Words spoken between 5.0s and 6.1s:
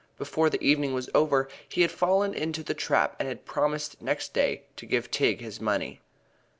Tigg his money.